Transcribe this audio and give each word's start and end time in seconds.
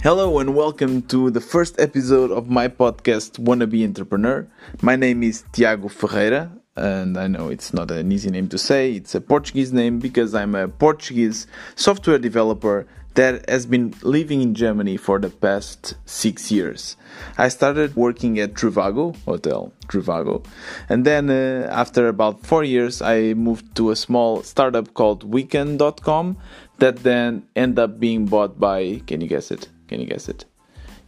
Hello 0.00 0.38
and 0.38 0.54
welcome 0.54 1.02
to 1.02 1.28
the 1.28 1.40
first 1.40 1.80
episode 1.80 2.30
of 2.30 2.48
my 2.48 2.68
podcast 2.68 3.40
Wannabe 3.40 3.84
Entrepreneur. 3.84 4.46
My 4.80 4.94
name 4.94 5.24
is 5.24 5.42
Tiago 5.50 5.88
Ferreira, 5.88 6.52
and 6.76 7.18
I 7.18 7.26
know 7.26 7.48
it's 7.48 7.74
not 7.74 7.90
an 7.90 8.12
easy 8.12 8.30
name 8.30 8.48
to 8.50 8.58
say. 8.58 8.92
It's 8.92 9.16
a 9.16 9.20
Portuguese 9.20 9.72
name 9.72 9.98
because 9.98 10.36
I'm 10.36 10.54
a 10.54 10.68
Portuguese 10.68 11.48
software 11.74 12.20
developer 12.20 12.86
that 13.14 13.50
has 13.50 13.66
been 13.66 13.92
living 14.02 14.40
in 14.40 14.54
Germany 14.54 14.96
for 14.96 15.18
the 15.18 15.30
past 15.30 15.96
six 16.06 16.52
years. 16.52 16.96
I 17.36 17.48
started 17.48 17.96
working 17.96 18.38
at 18.38 18.54
Trivago 18.54 19.16
Hotel, 19.24 19.72
Trivago, 19.88 20.46
and 20.88 21.04
then 21.04 21.28
uh, 21.28 21.68
after 21.72 22.06
about 22.06 22.46
four 22.46 22.62
years, 22.62 23.02
I 23.02 23.34
moved 23.34 23.74
to 23.74 23.90
a 23.90 23.96
small 23.96 24.44
startup 24.44 24.94
called 24.94 25.24
Weekend.com 25.24 26.36
that 26.78 26.98
then 26.98 27.48
ended 27.56 27.80
up 27.80 27.98
being 27.98 28.26
bought 28.26 28.60
by, 28.60 29.02
can 29.08 29.20
you 29.20 29.26
guess 29.26 29.50
it? 29.50 29.68
Can 29.88 30.00
you 30.00 30.06
guess 30.06 30.28
it? 30.28 30.44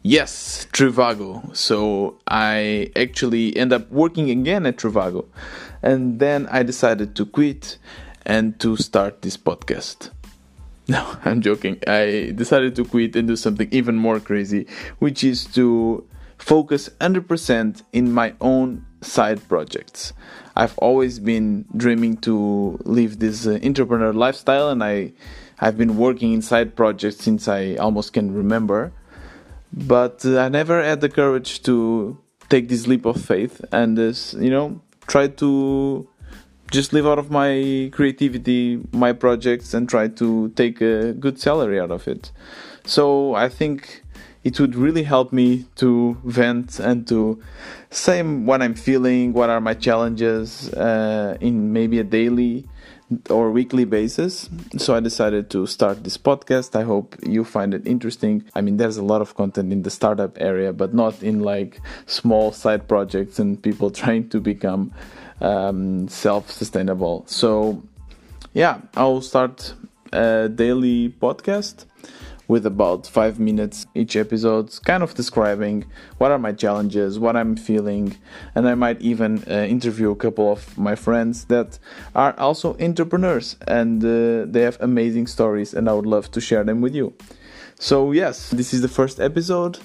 Yes, 0.03 0.67
Trivago. 0.73 1.55
So 1.55 2.19
I 2.27 2.91
actually 2.97 3.57
end 3.57 3.73
up 3.73 3.91
working 3.91 4.31
again 4.31 4.65
at 4.65 4.79
Trivago. 4.79 5.27
And 5.83 6.19
then 6.19 6.47
I 6.51 6.63
decided 6.63 7.15
to 7.17 7.27
quit 7.27 7.77
and 8.25 8.59
to 8.61 8.77
start 8.77 9.23
this 9.23 9.37
podcast. 9.37 10.11
No, 10.89 11.07
I'm 11.25 11.41
joking. 11.41 11.79
I 11.87 12.33
decided 12.35 12.75
to 12.75 12.85
quit 12.85 13.15
and 13.15 13.29
do 13.29 13.37
something 13.37 13.69
even 13.71 13.95
more 13.95 14.19
crazy, 14.19 14.67
which 14.99 15.23
is 15.23 15.45
to 15.55 16.05
focus 16.37 16.89
100% 17.01 17.85
in 17.93 18.11
my 18.11 18.35
own 18.41 18.85
side 19.01 19.47
projects. 19.49 20.13
I've 20.57 20.77
always 20.79 21.19
been 21.19 21.65
dreaming 21.77 22.17
to 22.19 22.79
live 22.85 23.19
this 23.19 23.47
uh, 23.47 23.59
entrepreneur 23.63 24.13
lifestyle 24.13 24.69
and 24.69 24.83
I 24.83 25.13
I've 25.61 25.77
been 25.77 25.97
working 25.97 26.33
in 26.33 26.43
side 26.43 26.75
projects 26.75 27.19
since 27.19 27.47
I 27.47 27.75
almost 27.77 28.13
can 28.13 28.35
remember. 28.35 28.93
But 29.73 30.25
uh, 30.25 30.39
I 30.41 30.49
never 30.49 30.83
had 30.83 31.01
the 31.01 31.09
courage 31.09 31.63
to 31.63 32.19
take 32.49 32.69
this 32.69 32.87
leap 32.87 33.05
of 33.05 33.23
faith 33.23 33.65
and 33.71 33.99
uh, 33.99 34.13
you 34.39 34.51
know 34.51 34.81
try 35.07 35.29
to 35.29 36.09
just 36.71 36.93
live 36.93 37.07
out 37.07 37.19
of 37.19 37.31
my 37.31 37.91
creativity, 37.93 38.81
my 38.93 39.13
projects, 39.13 39.75
and 39.75 39.89
try 39.89 40.07
to 40.07 40.51
take 40.51 40.81
a 40.81 41.13
good 41.13 41.41
salary 41.41 41.81
out 41.81 41.91
of 41.91 42.07
it. 42.07 42.31
So 42.85 43.35
I 43.35 43.49
think 43.49 44.03
it 44.43 44.59
would 44.59 44.75
really 44.75 45.03
help 45.03 45.33
me 45.33 45.67
to 45.77 46.17
vent 46.25 46.79
and 46.81 47.07
to 47.09 47.41
say 47.91 48.23
what 48.23 48.63
I'm 48.63 48.75
feeling, 48.75 49.33
what 49.33 49.51
are 49.51 49.61
my 49.61 49.75
challenges 49.75 50.73
uh, 50.73 51.37
in 51.41 51.73
maybe 51.73 51.99
a 51.99 52.05
daily 52.05 52.67
or 53.29 53.51
weekly 53.51 53.85
basis. 53.85 54.49
So 54.79 54.95
I 54.95 55.01
decided 55.01 55.51
to 55.51 55.67
start 55.67 56.05
this 56.05 56.17
podcast. 56.17 56.79
I 56.79 56.85
hope 56.85 57.17
you 57.27 57.45
find 57.45 57.75
it 57.75 57.87
interesting. 57.87 58.45
I 58.55 58.61
mean, 58.61 58.77
there's 58.77 58.97
a 58.97 59.05
lot 59.05 59.21
of 59.21 59.35
content 59.35 59.73
in 59.73 59.83
the 59.83 59.91
startup 59.91 60.41
area, 60.41 60.73
but 60.73 60.95
not 60.95 61.23
in 61.23 61.41
like 61.41 61.81
small 62.07 62.53
side 62.53 62.89
projects 62.89 63.39
and 63.39 63.61
people 63.61 63.91
trying 64.03 64.29
to 64.31 64.41
become 64.41 64.93
um, 65.41 66.09
self 66.09 66.51
sustainable. 66.51 67.25
So, 67.27 67.83
yeah, 68.55 68.81
I'll 68.97 69.21
start 69.21 69.75
a 70.13 70.49
daily 70.49 71.11
podcast 71.11 71.85
with 72.51 72.67
about 72.67 73.07
five 73.07 73.39
minutes 73.39 73.87
each 73.95 74.17
episode, 74.17 74.67
kind 74.85 75.05
of 75.05 75.15
describing 75.15 75.85
what 76.19 76.33
are 76.33 76.39
my 76.39 76.53
challenges, 76.53 77.17
what 77.17 77.37
I'm 77.37 77.55
feeling, 77.55 78.17
and 78.57 78.69
I 78.69 78.75
might 78.75 79.01
even 79.01 79.45
uh, 79.49 79.67
interview 79.77 80.11
a 80.11 80.17
couple 80.17 80.51
of 80.51 80.77
my 80.77 80.97
friends 80.97 81.45
that 81.45 81.79
are 82.17 82.35
also 82.39 82.77
entrepreneurs 82.81 83.57
and 83.69 84.05
uh, 84.05 84.51
they 84.53 84.63
have 84.63 84.79
amazing 84.81 85.29
stories, 85.29 85.73
and 85.73 85.89
I 85.89 85.93
would 85.93 86.07
love 86.07 86.33
to 86.33 86.41
share 86.41 86.65
them 86.65 86.81
with 86.81 86.95
you. 86.95 87.15
So, 87.79 88.11
yes, 88.11 88.51
this 88.51 88.75
is 88.75 88.81
the 88.83 88.93
first 88.99 89.21
episode. 89.21 89.79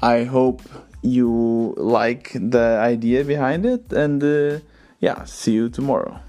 I 0.00 0.22
hope 0.22 0.62
you 1.02 1.74
like 1.76 2.30
the 2.34 2.78
idea 2.94 3.24
behind 3.24 3.66
it, 3.66 3.92
and 3.92 4.22
uh, 4.22 4.60
yeah, 5.00 5.24
see 5.24 5.52
you 5.52 5.68
tomorrow. 5.68 6.20